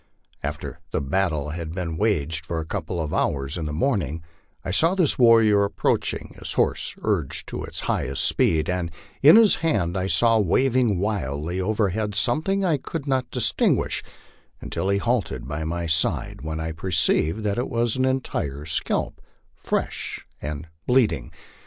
After 0.41 0.79
the 0.89 0.99
battle 0.99 1.49
had 1.51 1.75
been 1.75 1.95
waged 1.95 2.43
for 2.43 2.59
a 2.59 2.65
couple 2.65 2.99
of 2.99 3.13
hours 3.13 3.55
in 3.55 3.65
the 3.65 3.71
morning, 3.71 4.23
I 4.65 4.71
saw 4.71 4.95
this 4.95 5.19
warrior 5.19 5.63
approaching, 5.63 6.33
his 6.39 6.53
horse 6.53 6.95
urged 7.03 7.45
to 7.49 7.61
his 7.65 7.81
highest 7.81 8.23
speed; 8.25 8.67
in 8.67 8.89
his 9.21 9.57
hand 9.57 9.95
I 9.95 10.07
saw 10.07 10.39
waving 10.39 10.97
wildly 10.97 11.61
over 11.61 11.89
head 11.89 12.15
something 12.15 12.65
I 12.65 12.77
could 12.77 13.05
not 13.05 13.29
distinguish 13.29 14.01
until 14.59 14.89
he 14.89 14.97
halted 14.97 15.47
by 15.47 15.63
my 15.63 15.85
side, 15.85 16.41
when 16.41 16.59
I 16.59 16.71
perceived 16.71 17.43
that 17.43 17.59
it 17.59 17.69
was 17.69 17.95
an 17.95 18.03
entire 18.05 18.65
scalp, 18.65 19.21
fresh 19.53 20.25
and 20.41 20.67
bleeding. 20.87 21.31